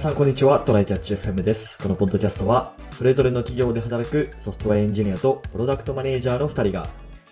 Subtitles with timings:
[0.00, 0.58] さん、こんにちは。
[0.60, 1.76] トライキャッチ FM です。
[1.76, 6.88] このポッドキャストは、それぞれの企業で働くソフトウェアエンジニアとプロダクトマネージャーの2人が、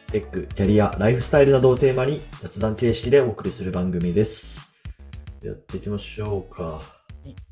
[0.08, 4.68] テック、キャリア、ライフスタイルなどをテーマに雑談形式でお送りする番組です。
[5.42, 6.82] やっていきましょうか。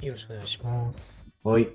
[0.02, 1.26] よろしくお願いします。
[1.42, 1.68] はい。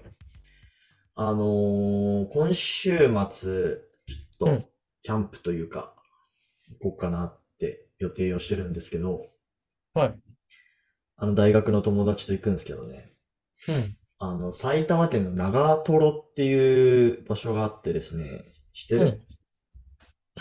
[1.16, 4.68] あのー、今週末、ちょっうんと、
[5.02, 5.96] キャンプというか、
[6.80, 9.30] 行こうかなって予定をしてるんですけど、
[9.96, 10.16] はい。
[11.18, 13.12] あの、大学の友達と行くんですけどね。
[13.68, 13.98] うん。
[14.20, 19.22] あの、埼玉県の長瀞っていう場所があってですね、知ってる？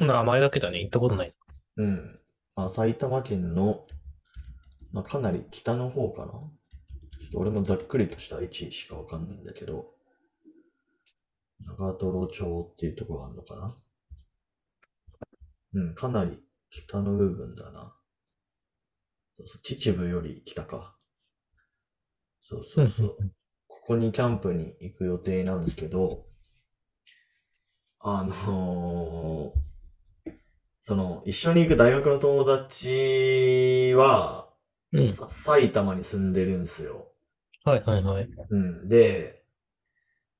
[0.01, 0.07] うん。
[0.07, 0.81] 名前だけだね。
[0.81, 1.33] 行ったことない。
[1.77, 2.19] うん。
[2.57, 3.87] あ、埼玉県の、
[4.93, 6.33] まあ、かなり北の方かな？
[6.33, 6.39] ちょ
[7.29, 9.95] っと俺もざっくりとした位置しかわかんないんだけど、
[11.61, 13.77] 長瀞町っていうところがあるのかな？
[15.73, 17.95] うん、かなり北の部分だな。
[19.39, 20.97] そうそう秩父より北か。
[22.51, 23.17] そうそうそう。
[23.69, 26.27] ここにキャンプに行く予定なんですけど、
[28.01, 29.61] あのー
[30.81, 34.49] その、一緒に行く大学の友達は、
[34.93, 35.09] うん。
[35.09, 37.13] さ埼玉に住んでるんですよ。
[37.65, 38.29] はいはいはい。
[38.51, 38.89] うん。
[38.89, 39.45] で、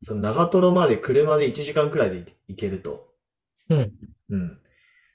[0.03, 3.15] その長瀞まで車で1時間くらいで行けると。
[3.69, 3.93] うん。
[4.31, 4.61] うん。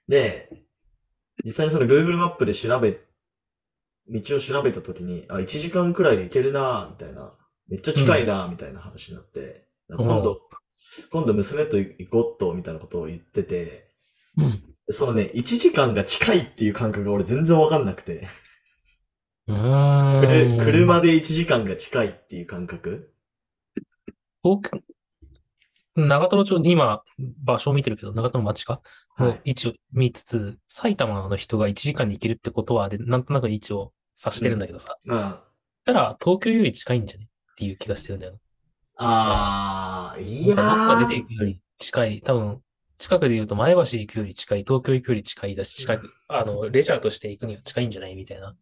[0.07, 0.49] で、
[1.45, 2.99] 実際にその Google マップで調べ、
[4.09, 7.33] 道を調べたときに、あ、1時間くらいで行けるなみたいな。
[7.67, 10.41] めっちゃ近いなみたいな話になって、ん今度、
[11.11, 13.89] 今度娘と行こうっと、みたいなことを言ってて、
[14.37, 14.63] うん。
[14.89, 18.27] そのね、1時間が近いっていう感覚が俺全然わかんなくて。
[19.47, 23.13] 車で1時間が近いっていう感覚。
[24.43, 24.79] 東京、
[25.95, 27.01] 長瀞町、今、
[27.43, 28.81] 場所を見てるけど、長瀞町か？
[29.15, 29.29] はい。
[29.29, 33.91] の位置を見つつ、埼玉の人が1時間に行けるってことは、で、なんとなく位置を
[34.23, 34.97] 指してるんだけどさ。
[35.05, 35.43] ま
[35.85, 37.25] たら、東京より近いんじゃね？
[37.25, 38.39] っていう気がしてるんだよ。
[38.97, 42.21] あ、あー、いやどっか出てーいくより近い。
[42.21, 42.61] 多分、
[42.97, 48.55] 近くで言うと前橋行くより近い、東京行くより近いだし、近く、あの、レジャーとして行くには近いんじゃないみたいな。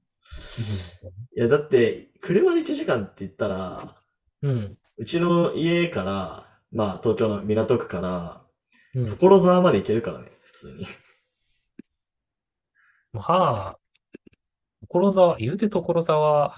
[1.36, 3.96] いや、だって、車で1時間って言ったら、
[4.41, 4.78] うん。
[4.97, 8.41] うちの家から、まあ、東京の港区から、
[8.96, 9.09] うん。
[9.18, 10.88] 所沢まで行けるからね、普通に。
[13.14, 13.78] まあ、
[14.94, 16.54] 所沢、言うて所沢、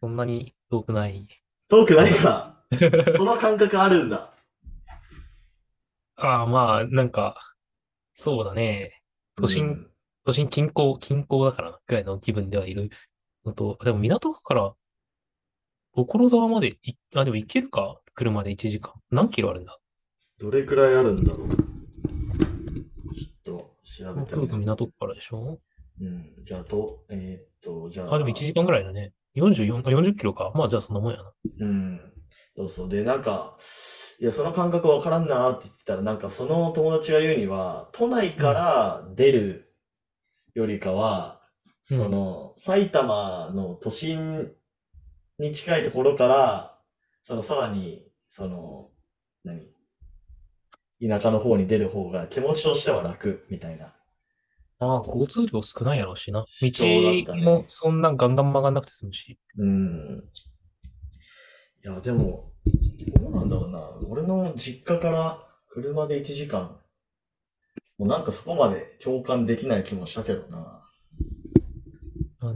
[0.00, 1.28] そんなに遠くない。
[1.68, 2.64] 遠くないか。
[3.18, 4.34] その感覚あるんだ。
[6.16, 7.36] ああ、まあ、なんか、
[8.14, 9.02] そうだね。
[9.36, 9.90] 都心、うん
[10.26, 12.88] 都心近郊、近郊だからな、くらいの気分ではいる
[13.44, 14.72] のと、でも港区から、
[15.94, 18.00] 所沢までい、あ、でも行けるか？
[18.14, 18.94] 車で1時間。
[19.10, 19.78] 何キロあるんだ？
[20.38, 21.48] どれくらいあるんだろう。
[23.44, 24.56] ちょっと調べてみる。
[24.56, 25.60] 港区からでしょ？
[26.00, 26.44] うん。
[26.44, 28.14] じゃあ、と、えーっと、じゃあ。
[28.14, 29.12] あ、でも1時間ぐらいだね。
[29.36, 30.52] 44、あ40キロか。
[30.54, 31.32] まあ、じゃあそんなもんやな。
[31.60, 32.00] うん。
[32.56, 32.88] そうそう。
[32.88, 33.56] で、なんか、
[34.20, 39.74] いや、その感覚わからんなって言ってたら、なんかその友達が言うには、都内から出る
[40.54, 41.40] よりかは、
[41.90, 44.50] うんその、埼玉の都心
[45.38, 46.78] に近いところから、
[47.24, 48.90] その、さらに、その、
[49.44, 49.68] 何？
[51.06, 53.94] 田舎の方に出る方が気持ちとしては楽、みたいな。
[54.84, 56.44] ああ、交通量少ないやろうしな。
[56.60, 59.38] 道もそんなガンガン曲がんなくて済むし。
[59.56, 60.24] うん。
[61.84, 62.52] いや、でも、
[63.16, 63.90] どうなんだろうな。
[64.08, 66.78] 俺の実家から車で1時間。
[67.98, 70.80] もうなんかそこまで共感できない気もしたけどな。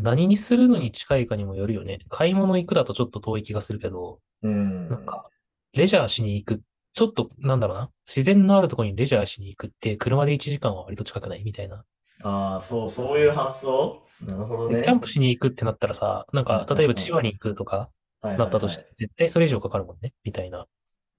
[0.03, 2.00] 何にするのに近いかにもよるよね。
[2.09, 4.89] 買い物行くだとちょっと遠い気がするけど、うん。
[4.89, 5.28] なんか、
[5.72, 6.62] レジャーしに行く。
[6.95, 7.91] ちょっと、なんだろうな。
[8.06, 11.84] 自然のあるところにレジャーしに行くって、車で1時間は割と近くないみたいな。
[12.22, 14.02] ああ、そう、そういう発想？
[14.20, 14.82] なるほどね。
[14.82, 17.90] キャンプしに行くってなったらさ、なんか、例えば千葉に行くとか
[18.22, 20.66] なったとして、絶対それ以上かかるもんね、みたいな。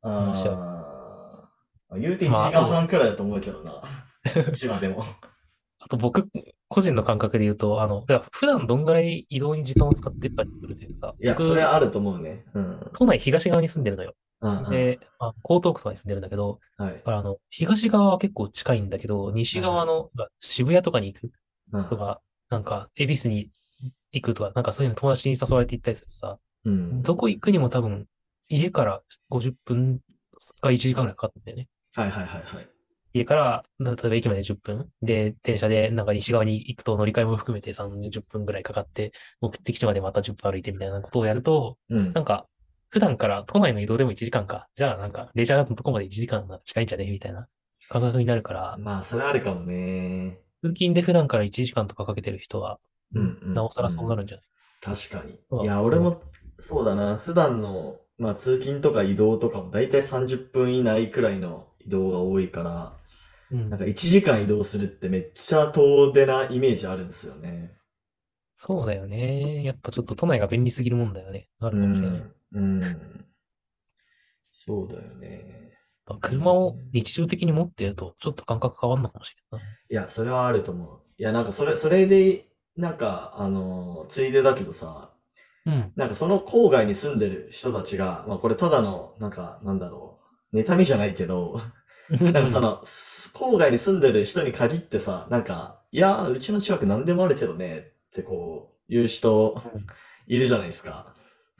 [0.01, 1.49] 話あ
[1.91, 1.97] あ。
[1.97, 3.81] 言うて1まあ時間半くらいだと思うけどな。
[4.53, 5.05] 千葉でも。
[5.79, 6.27] あと僕、
[6.67, 12.45] 個人の感覚で言うと、あの、いや普段どんぐらい移動に時間を使ってるかによるというか、いや、僕それはあると思うね。
[12.53, 12.91] うん。
[12.93, 14.13] 都内東側に住んでるのよ。
[14.41, 17.01] うんうんで、あ江東区とかに住んでるんだけど、はい。
[17.05, 20.09] あの、東側は結構近いんだけど、西側の
[20.39, 21.31] 渋谷とかに行く
[21.71, 23.51] うんとか、なんか、恵比寿に
[24.11, 27.01] 行くとか、なんかそういうの友達に誘われて行ったりするとさ、うん。
[27.03, 28.07] どこ行くにも多分、
[28.47, 29.99] 家から50分
[30.61, 31.67] か1時間ぐらいかかってんだよね。
[31.93, 32.69] はいはいはいはい。
[33.13, 34.89] 家から、例えば駅まで10分。
[35.01, 42.21] で、電車でなんか西側に行くと乗り換えも含めて30分ぐらいかかって、目的地までまた10分歩いてみたいなことをやると、うんな。
[42.21, 42.47] んか、
[42.89, 44.67] 普段から都内の移動でも1時間か。
[44.75, 47.05] じゃあなんか、レジャーのとこまで1時間なら近いんじゃね？
[47.09, 47.47] みたいな
[47.89, 50.39] 感覚になるから、まあ、それはあるかもね。
[50.63, 52.79] 通勤で普段から1時間とかかけてる人は、
[53.13, 54.45] うんうんなおさらそうなるんじゃない？
[54.81, 55.39] 確かに。
[55.51, 56.21] うんいや、俺も
[56.59, 57.17] そうだな。
[57.17, 62.93] 普段の、まあ通勤とか移動とかもだいたい30分以内くらいの移動が多いから、
[63.51, 67.71] うんなんか1時間移動するってめっちゃ遠出なイメージあるんですよね。
[68.57, 69.63] そうだよね。
[69.63, 71.47] やっぱちょっと都内が便利すぎるもんだよね。
[71.59, 72.19] あうるかもしれない。
[72.19, 72.31] ん。
[72.51, 73.25] うん。
[74.51, 75.77] そうだよね。
[76.05, 80.99] まあ車を日常的に持ってると、ちょっと感覚変わるのかもしれないいや、それはあると思う。
[81.17, 85.11] いや、なんかそれ、それで、なんか、あの、ついでだけどさ、
[85.65, 85.73] な。
[85.73, 85.93] うん。
[85.95, 90.19] なんかその郊外に住んでる人たちが、まあこれただの、なんか、なんだろ
[90.53, 91.61] う、妬みじゃないけど、
[92.09, 99.87] なんかその、す郊外に住んでる人に限ってさ、なんか、いやー、うちの近く何でもあるけどね、ってこう、言う人うん
[100.27, 101.13] いるじゃないですか。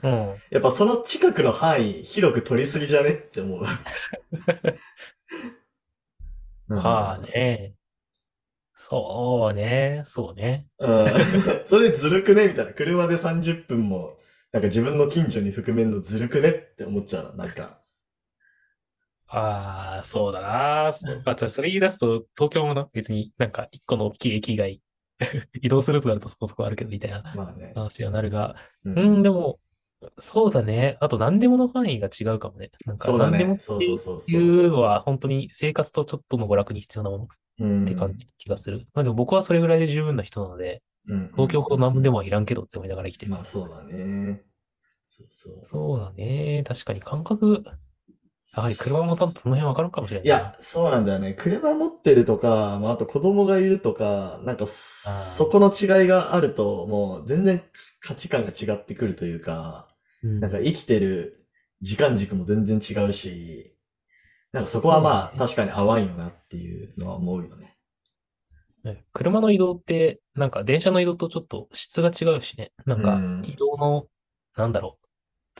[0.04, 0.36] うん。
[0.50, 3.66] やっぱその近くの範囲、広く取りすぎじゃねって思う。
[6.68, 7.74] まあね。
[8.74, 10.04] そうね。
[10.06, 10.68] そうね。
[10.80, 11.07] うん。
[11.68, 12.74] それずるくねみたいな。
[12.74, 14.18] 車で30分も、
[14.51, 17.45] なんか自分の近所に含めんのずるくねって思っちゃうな。
[17.45, 17.80] なんか。
[19.28, 20.94] ああ、そうだな。
[20.94, 24.81] そうあとそれ言い出すと、東京もな、別になんか一個の大きい駅以外、
[25.62, 27.74] 移動するとなるとそこそこあるけど、みたいなまあね。
[27.75, 28.56] 話にはなるが。
[28.86, 29.60] ううん、でも、
[30.18, 30.98] そうだね。
[31.01, 32.72] あと何でもの範囲が違うかもね。
[32.86, 33.31] なんかそうだね。
[33.31, 34.42] 何でもってそうそうそういそう。
[34.42, 37.28] うのは本当に生活とちょっとの娯楽に必要なものっ
[37.60, 38.88] うんて感じ、気がする。
[38.94, 43.31] まあでも僕はそれぐらいで十分な人なので、うん東京ほど何でもはいらんけどって思いながら生きてる。
[43.31, 44.44] まあそうだね。
[45.10, 45.60] そうそう。
[45.63, 46.63] そうだね。
[46.68, 47.63] 確かに感覚、
[48.56, 51.34] やはり車も多分その辺わかるかもしれないいや、そうなんだよね。
[51.34, 54.66] 車持ってるとか、まあ、あと子供がいるとか、なんか、
[55.04, 57.63] あーそこの違いがあると、もう全然
[58.02, 59.88] 価値観が違ってくるというか、
[60.24, 61.45] うんなんか生きてる
[61.81, 63.77] 時間軸も全然違うし、
[64.51, 67.77] なんかそこはまあ、確かに合わんよなっていうのは思うよね。
[68.83, 72.71] ね車の移動って、なんか電車の移動とちょっと質が違うしね。
[72.86, 74.07] なんかうん移動の、
[74.57, 75.07] なんだろう、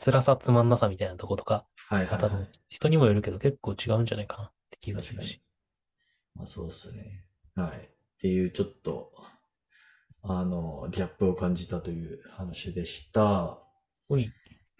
[0.02, 2.58] 辛さつまんなさみたいなとことか、はいはい、はい。
[2.68, 5.42] 人にもよるけど結構違うんじゃないかなって気がするし。
[6.34, 7.24] まあそうっすね。
[7.54, 7.78] はい。
[7.78, 7.80] っ
[8.20, 9.12] ていうちょっと、
[10.22, 13.58] あの、ギャップを感じたという話でした。
[14.08, 14.30] おい。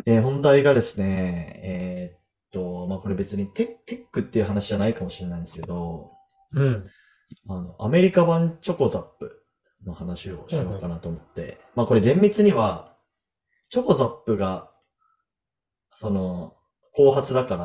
[0.06, 2.20] えー本題がですね、えーっ
[2.52, 6.12] と、まあ、これ別にテテックっていう話じゃないかもしれないんですけど、
[6.52, 6.86] うん。
[7.48, 9.44] あの、アメリカ版チョコザップ
[9.86, 12.96] の話をしようかなと思って、まあ、これ厳密には、
[13.68, 14.70] チョコザップが、
[15.94, 16.56] その、
[16.92, 17.56] 後発だか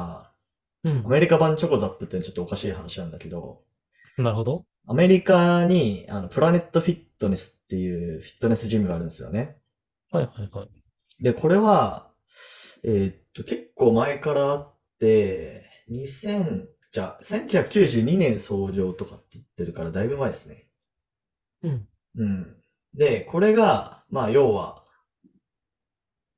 [0.83, 1.09] ら、うんア。
[1.09, 3.63] メリカ版チョコザップってちょっとおかしい話なんだけど、
[4.17, 4.65] なるほど。
[4.87, 9.57] アメリカに、あの、プラネットフィットネスっていうフィットネスジムがあるんですよね。
[10.11, 10.69] はいはいはい。
[11.23, 12.11] で、これは、
[12.83, 20.67] えーっと、結構前からあって、2000、じゃあ、1992年創業とかって言ってるから、だいぶ前ですね。
[21.63, 21.87] うん。
[22.17, 22.55] うん。
[22.93, 24.83] で、これが、まあ、要は、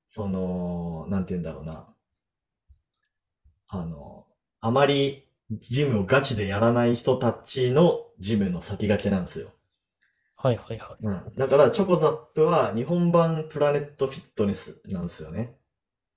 [0.08, 1.88] その、なんて言うんだろうな。
[3.68, 4.26] あの、
[4.62, 9.52] あまりジムをガチでやらない人たちのジムの先駆けなんですよ。
[10.36, 11.06] はいはいはい。
[11.06, 11.36] うん。
[11.36, 15.58] だから、チョコザップは日本版プラネットフィットネスなんですよね。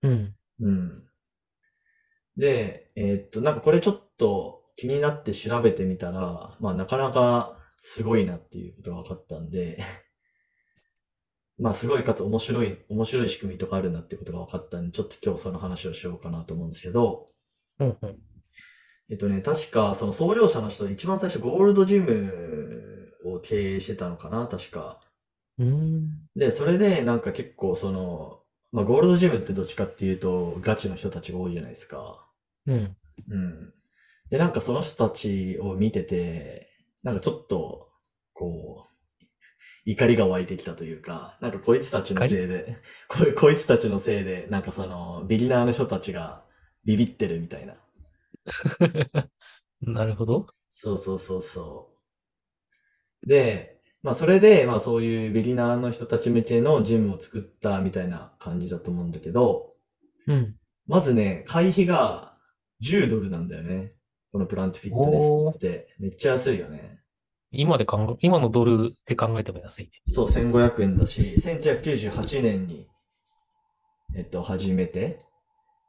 [0.03, 0.35] うん。
[0.61, 1.07] うん。
[2.37, 9.79] で、えーっと、なんかこれちょっと気になって調べてみたら、まあなかなかすごいなっていうことが分かったんで、
[11.59, 17.27] まあすごいかつ面白い、面白い仕組みとかあるなってことが分かったんで、ちょっと今日その話をしようかなと思うんですけど、
[17.79, 18.19] うんうん。
[19.11, 25.01] えっとね、確かその創業者の人、一番最初ゴールドジムを経営してたのかな、確か。
[25.59, 26.29] うーん。
[26.37, 28.40] で、それでなんか結構その、
[28.73, 32.27] まあゴールドジムってどっちかっていうとガチの人たちが多いじゃないですか。
[32.67, 32.97] うん。
[33.29, 33.73] うん。
[34.31, 36.69] で、なんかその人たちを見てて、
[37.03, 37.89] なんかちょっと、
[38.33, 38.91] こう、
[39.85, 42.77] 怒りが湧いてきたというか、なんかこいつたちのせいで、
[43.09, 46.45] こいこいつたちのせいで、なんかその、ビギナーの人たちが
[46.85, 47.77] ビビってるみたいな。
[49.81, 50.47] なるほど。
[50.73, 51.93] そうそうそうそ
[53.25, 53.29] う。
[53.29, 59.71] で、まあそれで、まあそういうビギナーの人たち向けのジムを作ったみたいな感じだと思うんだけど、
[60.27, 60.57] うん。
[60.87, 62.37] まずね、会費が
[62.83, 63.95] 10ドルなんだよね。
[64.33, 65.95] このプラントフィットネスって。
[65.99, 67.01] めっちゃ安いよね。
[67.53, 69.91] 今で考え、今のドルで考えても安いね。
[70.09, 72.89] そう、1500円だし、1998年に、
[74.17, 75.19] えっと、始めて、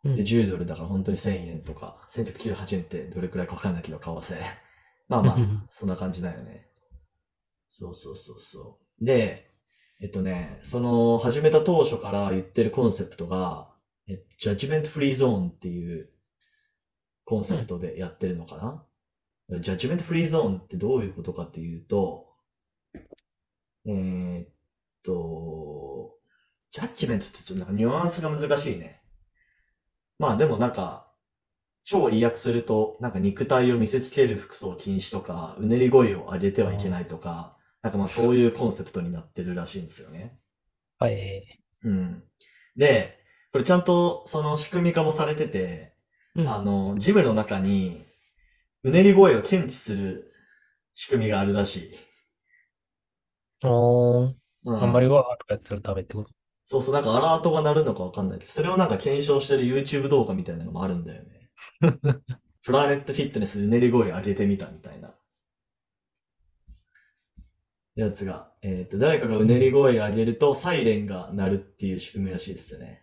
[0.03, 4.41] うんで、10ドルだから本当に1000円とか、1998年ってどれくらいかわかんないけど、為替。
[5.07, 5.37] まあまあ、
[5.71, 6.65] そんな感じだよね。
[7.71, 9.05] そうそうそうそう。
[9.05, 9.49] で、
[10.01, 13.71] えっとね、その、始めた当初から言ってるコンセプトが、
[14.07, 16.09] えジャッジメントフリーゾーンっていう
[17.23, 18.85] コンセプトでやってるのか
[19.49, 22.27] な、ジャッジメントフリーゾーンってどういうことかっていうと、
[23.85, 24.47] えーっ
[25.03, 26.17] と、
[26.71, 29.01] ジャッジメントってちょっとなんかニュアンスが難しいね。
[30.19, 31.11] まあでもなんか、
[31.83, 40.37] 超意訳すると、なんか肉体を見せつける服装禁止とか、うねり声を上げてはいけないとか、なんかまあそういうコンセプトになってるらしいんですよね。
[40.99, 41.59] はい。
[41.83, 42.23] うん。
[42.75, 43.17] で、
[43.51, 45.93] これちゃんとその仕組み化もされてて、
[46.35, 46.47] うん。
[46.47, 48.05] あの、ジムの中に、
[48.83, 50.33] うねり声を検知する
[50.93, 51.95] 仕組みがあるらしい。
[53.63, 54.35] おー、
[54.65, 56.31] うんあんまりわーとかやってたらダメってこと？
[56.65, 61.49] そうそう、なんかアラートが鳴るのかわかんないけど、それをなんか検証してる YouTube 動画みたいなのもあるんだよね。
[62.63, 65.13] プラネットフィットネスうねり声上げてみたみたいな。
[67.95, 73.01] やつが、えっ、と、誰かがうねり声上げるとサイレンが鳴るっていう仕組みらしいですよね。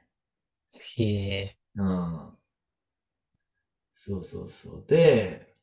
[0.97, 1.59] へえ。
[1.76, 2.38] うん。
[3.92, 4.85] そうそうそう。
[4.88, 5.54] で、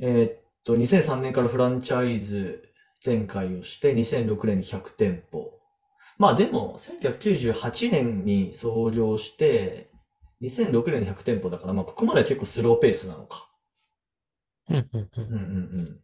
[0.00, 2.68] えーっと、2003年からフランチャイズ
[3.02, 5.58] 展開をして、2006年に100店舗。
[6.18, 9.90] まあでも、1998年に創業して、
[10.40, 13.48] 2006年に100店舗だから、まあここまでは結構スローペースなのか。
[14.68, 15.36] うん、うん、ううんうんう
[15.82, 16.00] ん。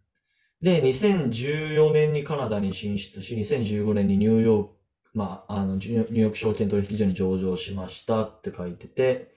[0.61, 4.75] で、2014年にカナダに進出し、2015年にニューヨーク、
[5.15, 9.33] まあ、あの、ニューヨーク証券取引所に上場しましたって書いてて、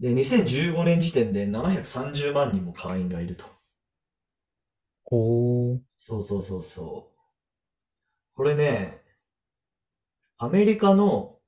[0.00, 3.46] で、2015年時点で730万人も会員がいると。
[5.06, 5.80] おー。
[5.96, 7.16] そうそうそうそう。
[8.34, 9.00] これね、
[10.38, 11.38] アメリカの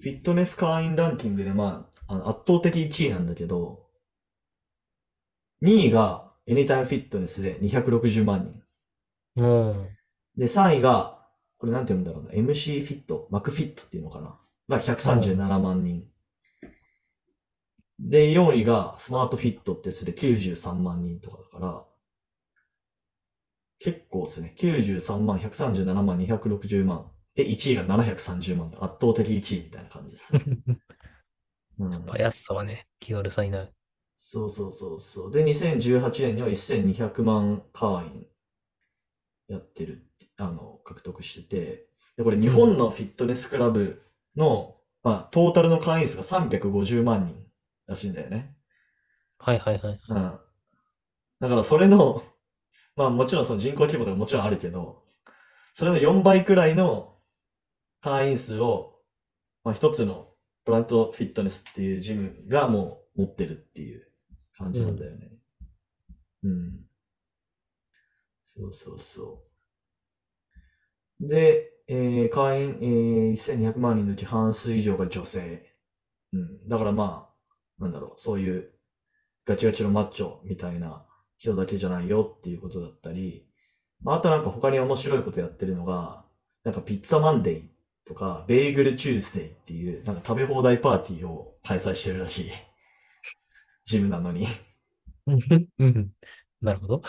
[0.00, 3.86] フィットネス会員ランキングで、まあ、あの圧倒的1位なんだけど、
[5.62, 8.50] 2位がエニタイムフィットネスで260万
[9.36, 9.42] 人。
[9.42, 9.88] うん。
[10.36, 11.26] で、3位が、
[11.58, 16.04] これなんて読むんだろうな、MC フィット、マクフィットっていうのかなが137万人。
[18.00, 21.84] で、4位がスマートフィットってやつで93万人とかだから、
[23.78, 24.54] 結構ですね。
[24.58, 27.10] 93万、137万、260万。
[27.34, 30.32] で、1位が730万で圧倒的1位みたいな感じです。
[31.78, 33.72] うんやっぱ安さはね、気軽さになる。
[34.24, 35.30] そうそうそうそう。
[35.32, 38.26] で、2018年には1200万会員
[39.48, 41.86] やってるって、あの、獲得してて、
[42.16, 44.00] で、これ日本のフィットネスクラブ
[44.36, 47.34] の、まあ、トータルの会員数が350万人
[47.86, 48.54] らしいんだよね。
[49.38, 50.00] はいはいはい。
[50.08, 50.40] うん。
[51.40, 52.22] だからそれの、
[52.94, 55.02] まあもちろんその人口規模とかもちろんあるけど、
[55.74, 57.16] それの4倍くらいの
[58.02, 59.00] 会員数を、
[59.64, 60.28] まあ一つの
[60.64, 64.11] プラントフィットネスっていうジムがもう持ってるっていう
[64.56, 65.30] 感じなんだよね。
[66.42, 66.84] うん。
[68.54, 69.42] そうそうそ
[71.20, 71.26] う。
[71.28, 75.66] で、えー会員、えー1200万人のうち半数以上が女性。
[76.32, 76.68] うん。
[76.68, 77.30] だからま
[77.80, 78.72] あ、なんだろう、そういう
[79.46, 81.06] ガチガチのマッチョみたいな
[81.38, 83.46] 人だけじゃないよっていうことだったり、
[84.02, 86.24] まあ、あとなんか他に面白いことやってるのが、
[86.64, 87.64] なんかピッツァマンデー
[88.06, 92.52] とか、ベーグルチューズデーっていう、なんか食べ放題パーティーを開催してるらしい。
[93.84, 94.46] ジムなのに。
[95.26, 96.10] うんうん。
[96.60, 97.02] なるほど。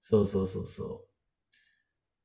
[0.00, 1.08] そうそうそうそう。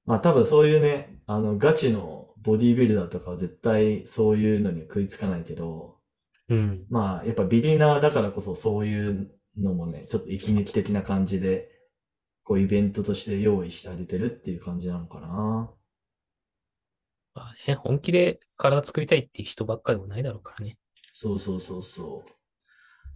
[0.06, 5.98] まあ多分そういうね、あのガチのボディービルダーとかは絶対そういうのには食いつかないけど、
[6.50, 6.86] うん。
[6.90, 11.70] まあやっぱビギナーだからこそそういうのもね、ちょっと息抜き的な感じで、
[12.44, 15.72] こうイベントとして用意してあげてるっていう感じなのかな。
[17.36, 20.78] まあね、本気で体作りたいっていう人ばっかでもないだろうからね。
[21.14, 22.32] そうそうそうそう。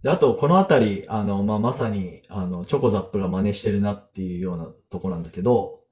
[0.02, 5.82] で、あと、このあたり、あの、まあ、まさに、あの、チョコザップが真似してるなっていうようなとこなんだけど、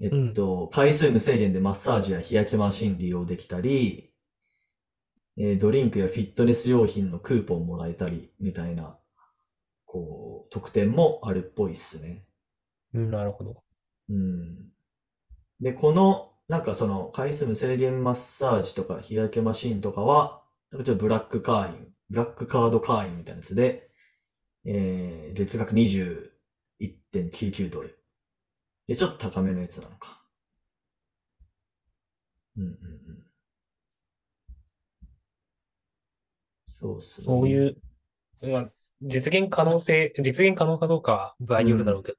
[0.00, 4.12] えっと、回数無制限でマッサージや日焼けマシン利用できたり、
[5.38, 8.98] えードリンクやフィットネス用品のクーポンもらえたり、みたいな、
[9.86, 12.26] こう、特典もあるっぽいっすね。
[12.94, 13.54] うん、なるほど。
[14.08, 14.70] うん。
[15.60, 23.90] で、この、なんかその、回数無制限マッサージとか日焼けマシンとかは、なんかちょっとブラック会員、ブラックカード会員みたいなやつで、
[24.64, 27.98] えー、月額21.99ドル。
[28.86, 30.22] で、ちょっと高めのやつなのか。
[32.56, 33.26] うんうんうん。
[36.68, 37.24] そうっすね。
[37.24, 37.76] そういう、
[38.42, 38.70] まあ、
[39.02, 42.18] 実現可能性、実現可能かどうかは場合によるだろうけど、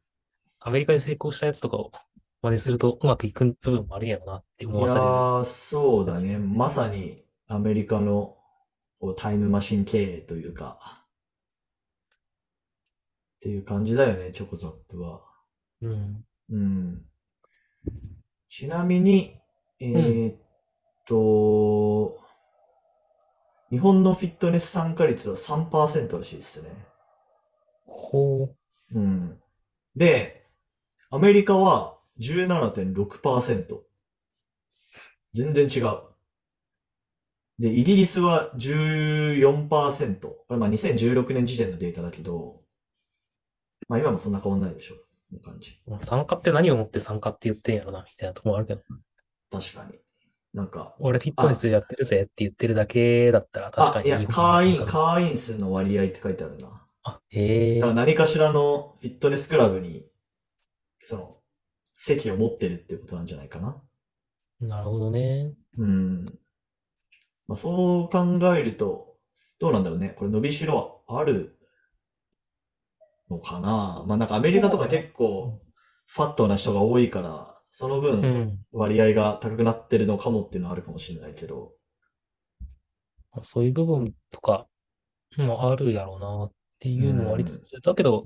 [0.60, 1.91] アメリカで成功したやつとかを
[2.41, 5.06] 真似するとうまくいく部分もあるんやろなって思わされる。
[5.06, 6.38] ー、そうだね。
[6.38, 8.37] まさにアメリカの
[9.00, 11.06] こうタイムマシン経営というか、
[13.38, 15.22] っていう感じだよね、チョコザップは。
[15.82, 16.25] うん。
[16.50, 17.06] うん。
[18.50, 19.39] ちなみに、
[19.80, 20.36] えーっ
[21.08, 22.20] と、
[23.70, 26.70] 日本のフィットネス参加率は3%らしいですね。
[27.86, 28.56] ほ
[28.92, 29.00] う。
[29.00, 29.39] うん。
[29.96, 30.48] で、
[31.10, 33.80] アメリカは17.6%。
[35.34, 36.01] 全然違う。
[37.60, 40.28] で、イギリスは14%。
[40.28, 42.62] これまあ2016年時点のデータだけど、
[43.88, 44.96] まあ今もそんな変わんないでしょ。
[44.96, 45.02] こ
[45.34, 45.80] の感じ。
[45.88, 48.82] まあ参加って何をもって参加って言ってんやろな、みたいなところもあるけど。
[49.52, 50.00] 確かに。
[50.54, 54.08] なんか、俺フィットネスやってるぜって言ってるだけだったら確かあ、に。
[54.08, 56.86] いや、会員、会員数の割合って書いてあるな。
[57.04, 60.06] あ、へえだから何かしらのフィットネスクラブに、
[61.02, 61.38] その、
[61.96, 63.82] 席を持ってるっていうことなんじゃないかな。
[64.60, 65.54] なるほどね。
[65.78, 66.40] うん。
[67.48, 69.16] まあ、そう考えると、
[69.60, 70.10] どうなんだろうね。
[70.10, 71.58] これ伸びしろある
[73.30, 74.04] のかな。
[74.08, 75.60] まあなんかアメリカとか結構
[76.08, 78.60] ファットな人が多いから、そのう分ん。
[78.72, 81.74] 割合が高くなってるのかもっていうのはあるかもしれないけど。
[83.42, 84.68] そういう部分とか
[85.38, 88.25] もあるやろうなっていうのもありつつ、だけど、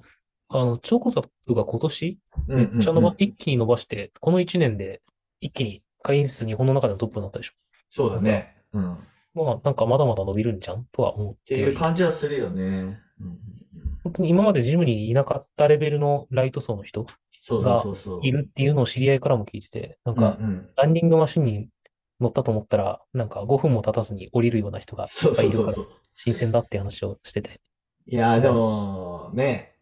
[0.50, 5.02] あの、超コサップが今年うんめっちゃ伸ば、うんうん一気に伸ばして、この1年で
[5.40, 7.54] 一気に会員数日本の中でのトップになったでしょ。
[7.90, 8.61] そうだね。
[8.74, 8.94] うん。
[8.94, 8.98] っ
[9.34, 10.86] まあ、なんかまだまだ伸びるんじゃん？
[10.92, 13.00] とは思ってていう感じはするよね。
[13.20, 13.40] うん
[14.04, 17.06] 本当に今までジムにいなかったレベルのライト層の人
[17.44, 18.20] そうそうそうそう。
[18.24, 21.70] いるっていうのを知り合いからも聞いてて、なんか、うんうんランニングマシンに
[22.20, 25.78] 乗ったと思ったら、なんか5分も経たずに降りるような人がいるから。
[26.16, 27.62] 新鮮だって話をしてて。
[28.08, 29.74] いやーでも、ね、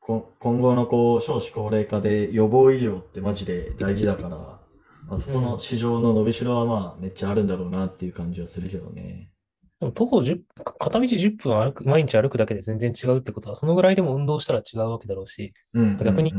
[0.00, 4.60] こ今後のこう少子高齢化で予防医療ってマジで大事だから、ま
[5.08, 9.30] あそこの市場の伸びしろはまあめっちゃあるんだろうなっていう感じはするけどね。
[9.80, 10.40] でも徒歩10、
[10.78, 16.04] 片道10分歩く、毎日歩くだけで全然違うってことは、そのぐらいでも運動したら違うわけだろうし、うんうんうん。
[16.04, 16.32] 逆に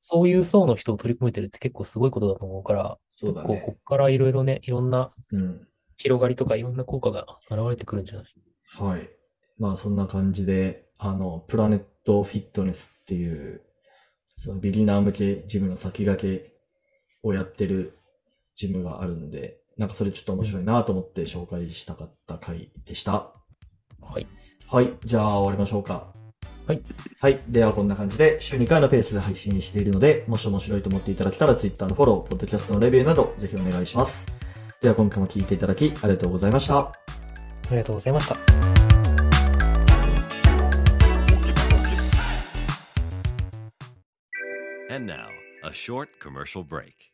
[0.00, 3.76] そういう層の人を取り込めてるって結構すごいことだと思うから、そうだ結構こね。
[3.78, 5.66] っからいろいろね、いろんなうん。
[5.96, 8.24] 広がりとかいろんな効果が現れてくるんじゃない？
[8.68, 9.08] はい。
[9.58, 13.62] まあそんな感じで、あの、プラネットフィットネスっていう、
[14.38, 16.52] そのビギナー向けジムの先駆け
[17.22, 17.98] をやってる
[18.54, 23.32] ジムがあるんで、なんかそれちょっと面白いなと思って紹介したかった回でした。
[24.00, 24.26] はい。
[24.68, 24.92] はい。
[25.04, 26.12] じゃあ終わりましょうか。
[26.66, 26.82] はい。
[27.20, 27.40] はい。
[27.48, 34.26] ではこんな感じで週2回のペースで配信しているので、もし面白いと思っていただけたら Twitter のフォロー、ポッドキャストのレビューなどぜひお願いします。
[34.80, 36.78] では今回も聞いていただきありがとうございました。
[36.78, 36.92] あ
[37.70, 38.36] りがとうございました。
[44.94, 45.28] And now,
[45.64, 47.13] a short commercial break.